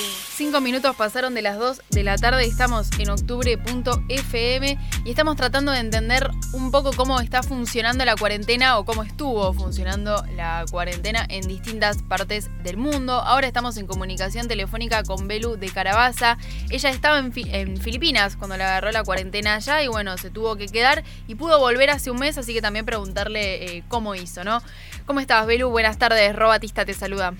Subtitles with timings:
[0.00, 5.36] Cinco minutos pasaron de las 2 de la tarde y estamos en octubre.fm y estamos
[5.36, 10.64] tratando de entender un poco cómo está funcionando la cuarentena o cómo estuvo funcionando la
[10.70, 13.12] cuarentena en distintas partes del mundo.
[13.12, 16.38] Ahora estamos en comunicación telefónica con Belu de Carabaza.
[16.70, 20.66] Ella estaba en, Filipinas cuando le agarró la cuarentena allá y bueno, se tuvo que
[20.66, 24.62] quedar y pudo volver hace un mes, así que también preguntarle eh, cómo hizo, ¿no?
[25.04, 25.68] ¿Cómo estás, Belu?
[25.68, 27.34] Buenas tardes, Robatista te saluda.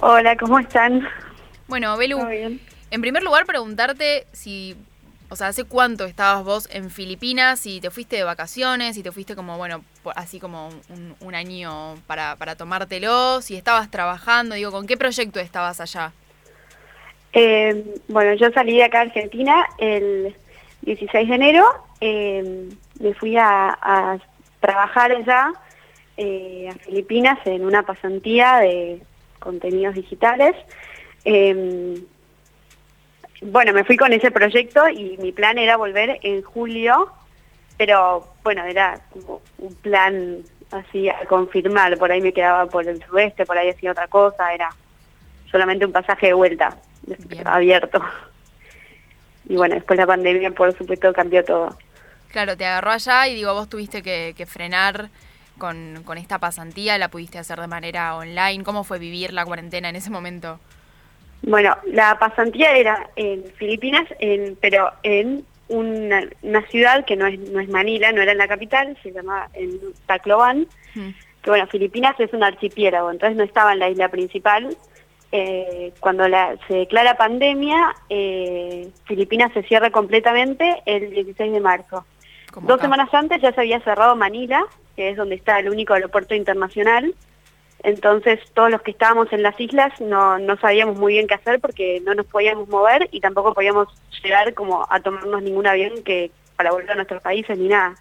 [0.00, 1.06] Hola, ¿cómo están?
[1.68, 2.18] Bueno, Belu,
[2.90, 4.74] en primer lugar preguntarte si,
[5.28, 7.60] o sea, ¿hace cuánto estabas vos en Filipinas?
[7.60, 9.84] Si te fuiste de vacaciones, si te fuiste como, bueno,
[10.16, 10.70] así como
[11.20, 16.12] un, año para, para, tomártelo, si estabas trabajando, digo, ¿con qué proyecto estabas allá?
[17.34, 20.34] Eh, bueno, yo salí de acá a Argentina el
[20.82, 21.66] 16 de enero,
[22.00, 24.18] eh, me fui a,
[24.60, 25.52] trabajar allá
[26.16, 29.00] eh, a Filipinas en una pasantía de
[29.38, 30.56] contenidos digitales.
[31.24, 32.02] Eh,
[33.40, 37.12] bueno, me fui con ese proyecto y mi plan era volver en julio,
[37.76, 40.38] pero bueno, era como un plan
[40.72, 44.52] así a confirmar, por ahí me quedaba por el sudeste, por ahí hacía otra cosa,
[44.52, 44.70] era
[45.50, 46.76] solamente un pasaje de vuelta,
[47.44, 48.02] abierto.
[49.48, 51.78] Y bueno, después la pandemia, por supuesto, cambió todo.
[52.30, 55.08] Claro, te agarró allá y digo, vos tuviste que, que frenar
[55.56, 59.88] con, con esta pasantía, la pudiste hacer de manera online, ¿cómo fue vivir la cuarentena
[59.88, 60.60] en ese momento?
[61.42, 67.60] Bueno, la pasantía era en Filipinas, en, pero en una, ciudad que no es, no
[67.60, 71.08] es Manila, no era en la capital, se llamaba en Tacloban, mm.
[71.42, 74.76] que bueno, Filipinas es un archipiélago, entonces no estaba en la isla principal.
[75.30, 82.06] Eh, cuando la, se declara pandemia, eh, Filipinas se cierra completamente el 16 de marzo.
[82.62, 84.64] Dos semanas antes ya se había cerrado Manila,
[84.96, 87.14] que es donde está el único aeropuerto internacional,
[87.82, 91.60] entonces todos los que estábamos en las islas no, no sabíamos muy bien qué hacer
[91.60, 93.88] porque no nos podíamos mover y tampoco podíamos
[94.22, 97.94] llegar como a tomarnos ningún avión que para volver a nuestros países ni nada.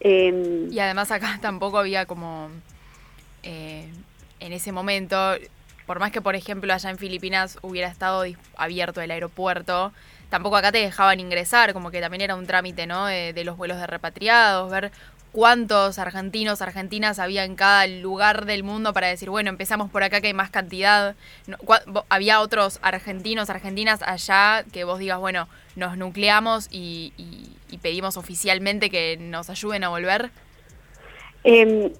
[0.00, 2.50] Em, y además acá tampoco había como
[3.42, 3.90] eh,
[4.40, 5.16] en ese momento,
[5.86, 8.24] por más que por ejemplo allá en Filipinas hubiera estado
[8.56, 9.92] abierto el aeropuerto,
[10.28, 13.06] tampoco acá te dejaban ingresar, como que también era un trámite, ¿no?
[13.06, 14.92] De, de los vuelos de repatriados, ver
[15.32, 20.20] cuántos argentinos, argentinas había en cada lugar del mundo para decir, bueno, empezamos por acá
[20.20, 21.14] que hay más cantidad.
[22.08, 27.12] ¿Había otros argentinos, argentinas allá que vos digas, bueno, nos nucleamos y,
[27.82, 30.30] pedimos oficialmente que nos ayuden a volver?
[31.44, 31.92] Eh,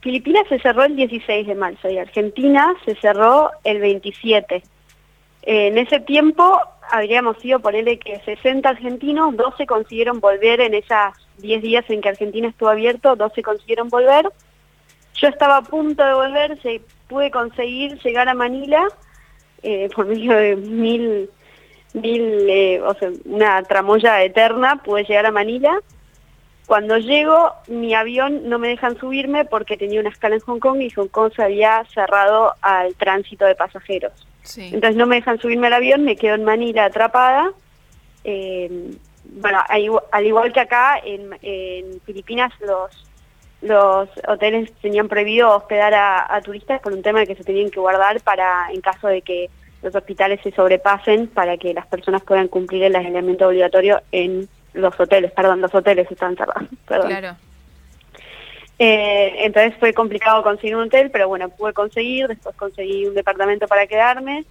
[0.00, 4.62] Filipinas se cerró el 16 de marzo y Argentina se cerró el 27.
[5.42, 6.58] en ese tiempo
[6.90, 12.08] habríamos sido, él que 60 argentinos, 12 consiguieron volver en esas 10 días en que
[12.08, 14.30] Argentina estuvo abierto, 12 consiguieron volver.
[15.14, 18.86] Yo estaba a punto de volver, se, pude conseguir llegar a Manila
[19.62, 21.30] eh, por medio de mil,
[21.94, 25.78] mil eh, o sea, una tramoya eterna, pude llegar a Manila.
[26.66, 30.80] Cuando llego, mi avión no me dejan subirme porque tenía una escala en Hong Kong
[30.82, 34.12] y Hong Kong se había cerrado al tránsito de pasajeros.
[34.56, 37.52] Entonces no me dejan subirme al avión, me quedo en Manila atrapada.
[38.24, 38.90] Eh,
[39.32, 43.06] bueno, al igual que acá, en, Filipinas los
[43.62, 47.80] los hoteles tenían prohibido hospedar a, turistas por un tema de que se tenían que
[47.80, 49.50] guardar para en caso de que
[49.82, 54.98] los hospitales se sobrepasen para que las personas puedan cumplir el aislamiento obligatorio en los
[55.00, 57.08] hoteles, perdón, los hoteles están cerrados, perdón.
[57.08, 57.36] Claro.
[58.78, 63.66] Eh, entonces fue complicado conseguir un hotel, pero bueno, pude conseguir, después conseguí un departamento
[63.66, 64.44] para quedarme,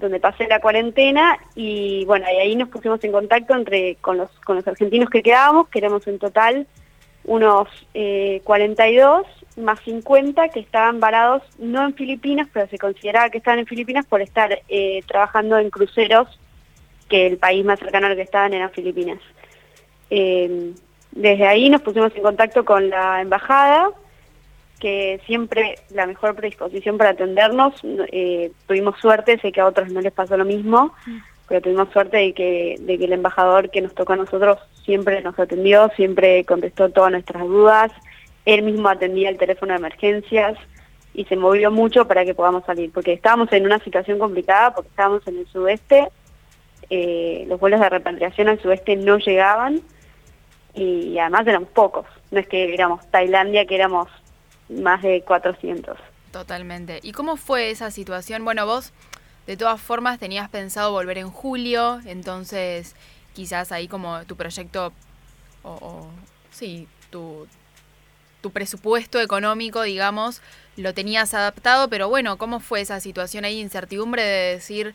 [0.00, 4.56] donde pasé la cuarentena y bueno, ahí nos pusimos en contacto entre con los, con
[4.56, 6.66] los argentinos que quedábamos, que éramos en total
[7.24, 7.68] unos
[8.44, 13.60] 42 eh, más 50 que estaban varados no en Filipinas, pero se consideraba que estaban
[13.60, 16.28] en Filipinas por estar eh, trabajando en cruceros,
[17.08, 19.18] que el país más cercano al que estaban era Filipinas.
[20.08, 23.90] Desde ahí nos pusimos en contacto con la embajada,
[24.80, 27.74] que siempre la mejor predisposición para atendernos.
[28.10, 31.18] Eh, tuvimos suerte, sé que a otros no les pasó lo mismo, mm.
[31.46, 35.22] pero tuvimos suerte de que, de que el embajador que nos tocó a nosotros siempre
[35.22, 37.92] nos atendió, siempre contestó todas nuestras dudas,
[38.44, 40.58] él mismo atendía el teléfono de emergencias
[41.12, 44.90] y se movió mucho para que podamos salir, porque estábamos en una situación complicada, porque
[44.90, 46.08] estábamos en el sudeste,
[46.88, 49.82] eh, los vuelos de repatriación al sudeste no llegaban,
[50.74, 54.08] y además éramos pocos, no es que éramos Tailandia, que éramos
[54.70, 55.98] más de 400.
[56.32, 57.00] Totalmente.
[57.02, 58.44] ¿Y cómo fue esa situación?
[58.44, 58.92] Bueno, vos
[59.46, 62.94] de todas formas tenías pensado volver en julio, entonces
[63.32, 64.92] quizás ahí como tu proyecto,
[65.62, 66.06] o,
[66.50, 67.46] sí, tu,
[68.40, 70.40] tu presupuesto económico, digamos,
[70.76, 74.94] lo tenías adaptado, pero bueno, ¿cómo fue esa situación ahí, incertidumbre de decir,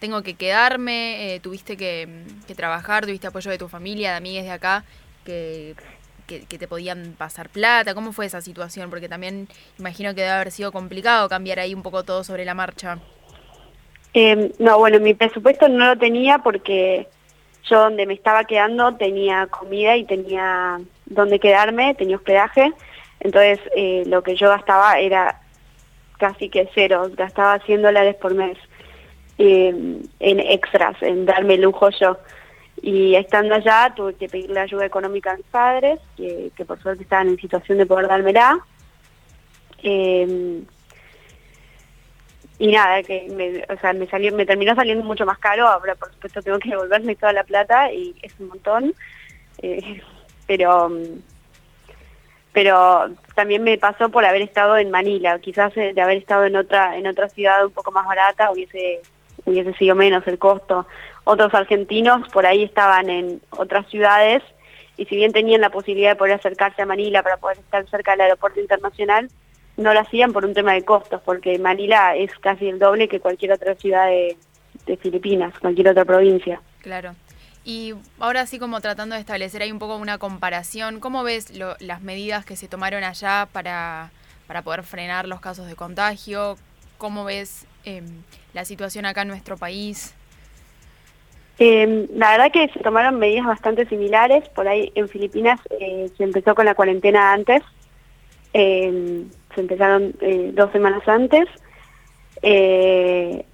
[0.00, 2.08] tengo que quedarme, eh, tuviste que,
[2.56, 4.84] trabajar, tuviste apoyo de tu familia, de amigues de acá,
[5.24, 5.76] que,
[6.40, 8.90] que, te podían pasar plata, ¿cómo fue esa situación?
[8.90, 9.48] Porque también
[9.78, 12.98] imagino que debe haber sido complicado cambiar ahí un poco todo sobre la marcha.
[14.14, 17.08] Eh, no, bueno, mi presupuesto no lo tenía porque
[17.64, 22.72] yo donde me estaba quedando tenía comida y tenía donde quedarme, tenía hospedaje,
[23.20, 25.40] entonces eh, lo que yo gastaba era
[26.18, 28.56] casi que cero, gastaba 100 dólares por mes
[29.38, 29.74] eh,
[30.20, 32.18] en extras, en darme lujo yo.
[32.82, 37.28] Y estando allá tuve que pedirle ayuda económica a mis padres, que, por suerte estaban
[37.28, 38.58] en situación de poder dármela.
[39.82, 40.62] Eh,
[42.62, 45.96] y nada, que me, o sea, me, salió, me terminó saliendo mucho más caro, ahora
[45.96, 48.94] por supuesto tengo que devolverme toda la plata y es un montón,
[49.58, 50.00] eh,
[50.46, 50.90] pero
[52.52, 56.96] pero también me pasó por haber estado en Manila, quizás de haber estado en otra
[56.96, 59.00] en otra ciudad un poco más barata hubiese
[59.44, 60.86] hubiese sido menos el costo.
[61.24, 64.42] Otros argentinos por ahí estaban en otras ciudades
[64.96, 68.12] y si bien tenían la posibilidad de poder acercarse a Manila para poder estar cerca
[68.12, 69.28] del aeropuerto internacional,
[69.76, 73.20] no lo hacían por un tema de costos, porque Manila es casi el doble que
[73.20, 74.36] cualquier otra ciudad de,
[75.00, 76.60] Filipinas, cualquier otra provincia.
[76.80, 77.14] Claro.
[77.64, 82.02] Y ahora sí como tratando de establecer ahí un poco una comparación, ¿cómo ves las
[82.02, 84.10] medidas que se tomaron allá para,
[84.46, 86.56] para poder frenar los casos de contagio?
[87.02, 88.22] ¿Cómo ves em,
[88.54, 90.14] la situación acá en nuestro país?
[91.58, 94.48] Eh, la verdad que se tomaron medidas bastante similares.
[94.50, 97.60] Por ahí en Filipinas eh, se empezó con la cuarentena antes.
[98.54, 101.48] Eh, se empezaron eh, dos semanas antes,
[102.40, 103.46] eh,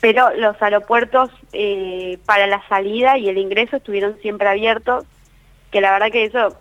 [0.00, 1.28] pero los aeropuertos
[2.24, 5.06] para la salida y el ingreso estuvieron siempre abiertos,
[5.72, 6.56] que la verdad que eso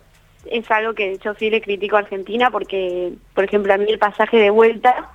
[0.49, 3.99] es algo que yo sí le critico a Argentina porque, por ejemplo, a mí el
[3.99, 5.11] pasaje de vuelta,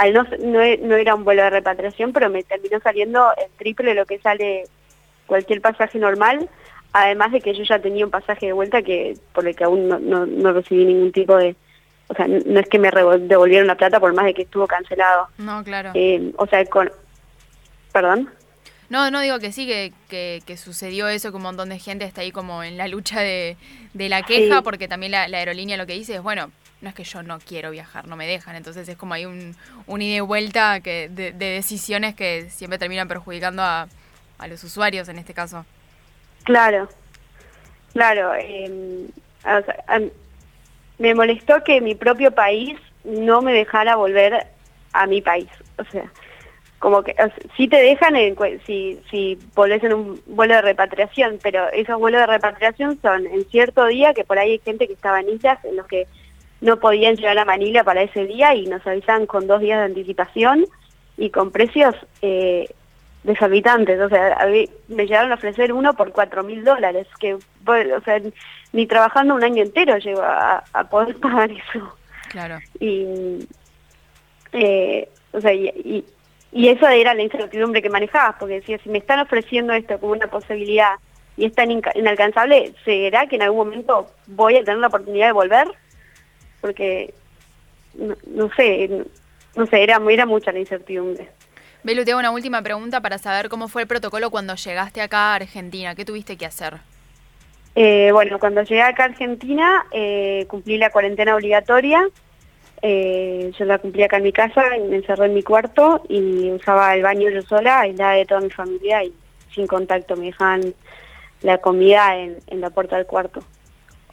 [0.00, 3.90] al no, no, no era un vuelo de repatriación, pero me terminó saliendo el triple
[3.90, 4.64] de lo que sale
[5.26, 6.48] cualquier pasaje normal,
[6.94, 9.88] además de que yo ya tenía un pasaje de vuelta que por el que aún
[9.88, 11.54] no, no recibí ningún tipo de,
[12.08, 15.28] o sea, no es que me devolvieron la plata por más de que estuvo cancelado.
[15.36, 15.90] No, claro.
[15.92, 16.90] Eh, o sea, con...
[17.92, 18.30] ¿Perdón?
[18.88, 19.92] No, no digo que sí, que,
[20.44, 23.58] que, sucedió eso, que un montón de gente está ahí como en la lucha de,
[23.92, 26.50] de la queja, porque también la, aerolínea lo que dice es, bueno,
[26.80, 29.54] no es que yo no quiero viajar, no me dejan, entonces es como hay un,
[29.86, 33.88] ida y vuelta que, de, decisiones que siempre terminan perjudicando a,
[34.48, 35.66] los usuarios en este caso.
[36.44, 36.88] Claro,
[37.92, 38.34] claro.
[38.34, 39.06] Eh,
[39.44, 40.10] o
[40.98, 44.46] me molestó que mi propio país no me dejara volver
[44.92, 45.48] a mi país.
[45.76, 46.10] O sea,
[46.78, 47.14] como que
[47.56, 48.16] sí te dejan
[48.66, 53.44] si, si volvés en un vuelo de repatriación, pero esos vuelos de repatriación son en
[53.50, 56.06] cierto día, que por ahí hay gente que estaba en en los que
[56.60, 59.86] no podían llegar a Manila para ese día y nos avisaban con dos días de
[59.86, 60.66] anticipación
[61.16, 62.68] y con precios eh,
[63.24, 64.00] desorbitantes.
[64.00, 64.38] O sea,
[64.88, 68.20] me llegaron a ofrecer uno por cuatro mil dólares, que, o sea,
[68.72, 71.96] ni trabajando un año entero llego a, poder pagar eso.
[72.28, 72.58] Claro.
[72.78, 73.46] Y,
[74.52, 76.04] eh, o sea, y,
[76.52, 80.12] y, eso era la incertidumbre que manejabas, porque decía, si me están ofreciendo esto como
[80.12, 80.94] una posibilidad
[81.36, 85.32] y es tan inalcanzable, ¿será que en algún momento voy a tener la oportunidad de
[85.32, 85.68] volver?
[86.60, 87.14] Porque,
[87.94, 89.04] no, sé,
[89.56, 91.28] no sé, era, era mucha la incertidumbre.
[91.82, 95.32] Belu, te hago una última pregunta para saber cómo fue el protocolo cuando llegaste acá
[95.32, 95.94] a Argentina.
[95.94, 96.78] ¿Qué tuviste que hacer?
[97.74, 102.06] Eh, bueno, cuando llegué acá a Argentina eh, cumplí la cuarentena obligatoria.
[102.82, 106.94] Eh, yo la cumplí acá en mi casa, me encerré en mi cuarto y usaba
[106.94, 109.12] el baño yo sola, aislada de toda mi familia y
[109.54, 110.16] sin contacto.
[110.16, 110.74] Me dejaban
[111.42, 113.42] la comida en, la puerta del cuarto.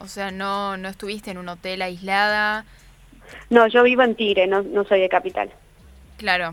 [0.00, 2.64] O sea, no, no estuviste en un hotel aislada.
[3.50, 5.50] No, yo vivo en Tigre, no, no soy de capital.
[6.16, 6.52] Claro,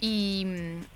[0.00, 0.46] y,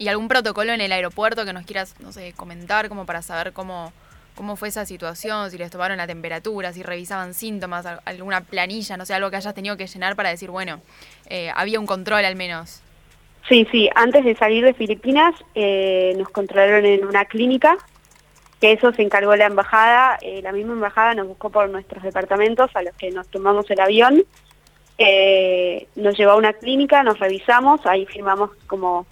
[0.08, 3.92] algún protocolo en el aeropuerto que nos quieras, no sé, comentar como para saber cómo,
[4.34, 9.06] cómo fue esa situación, si les tomaron la temperatura, si revisaban síntomas, alguna planilla, no
[9.06, 10.80] sé, algo que hayas tenido que llenar para decir, bueno,
[11.28, 12.82] eh, había un control al menos.
[13.49, 17.78] Sí, sí, antes de salir de Filipinas eh, nos controlaron en una clínica,
[18.61, 22.71] que eso se encargó la embajada, eh, la misma embajada nos buscó por nuestros departamentos
[22.75, 24.25] a los que nos tomamos el avión
[25.02, 29.07] eh, nos llevó a una clínica, nos revisamos, ahí firmamos como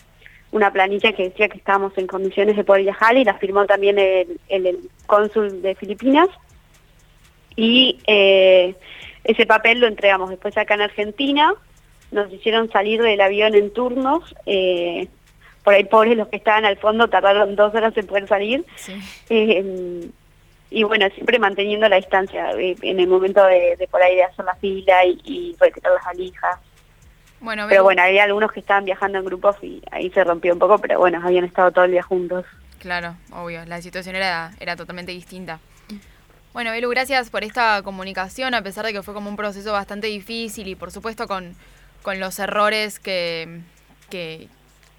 [0.52, 3.98] una planilla que decía que estábamos en condiciones de poder viajar y la firmó también
[3.98, 6.28] el, el, cónsul de Filipinas.
[7.56, 8.74] Y eh,
[9.24, 11.54] ese papel lo entregamos después acá en Argentina,
[12.10, 14.34] nos hicieron salir del avión en turnos,
[15.68, 18.64] por ahí pobres los que estaban al fondo tardaron dos horas en poder salir.
[19.28, 20.08] Eh,
[20.70, 24.46] y bueno, siempre manteniendo la distancia eh, en el momento de, por ahí de hacer
[24.46, 26.58] la fila y, y retirar las valijas.
[27.40, 30.58] Bueno, pero bueno, había algunos que estaban viajando en grupos y ahí se rompió un
[30.58, 32.46] poco, pero bueno, habían estado todo el día juntos.
[32.78, 35.60] Claro, obvio, la situación era, era totalmente distinta.
[36.54, 40.06] Bueno, Belu, gracias por esta comunicación, a pesar de que fue como un proceso bastante
[40.06, 41.54] difícil y por supuesto con,
[42.02, 43.60] con los errores que,
[44.08, 44.48] que,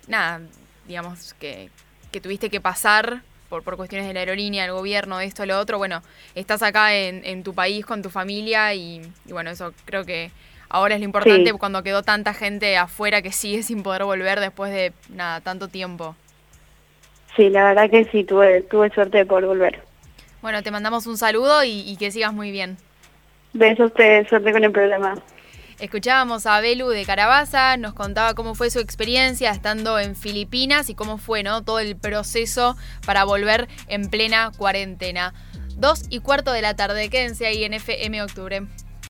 [0.09, 0.41] nada,
[0.85, 1.69] digamos, que,
[2.11, 5.77] que tuviste que pasar por, por cuestiones de la aerolínea, el gobierno, esto, lo otro.
[5.77, 6.01] Bueno,
[6.35, 10.31] estás acá en, en tu país con tu familia y, bueno, eso creo que
[10.69, 14.71] ahora es lo importante cuando quedó tanta gente afuera que sigue sin poder volver después
[14.71, 16.15] de, nada, tanto tiempo.
[17.35, 19.79] Sí, la verdad que sí, tuve, tuve suerte de poder volver.
[20.41, 22.77] Bueno, te mandamos un saludo y, que sigas muy bien.
[23.53, 25.15] Besos ustedes, suerte con el programa.
[25.79, 30.93] Escuchábamos a Belu de Carabaza, nos contaba cómo fue su experiencia estando en Filipinas y
[30.93, 31.63] cómo fue ¿no?
[31.63, 35.33] todo el proceso para volver en plena cuarentena.
[35.77, 38.67] Dos y cuarto de la tarde, quédense ahí en FM Octubre.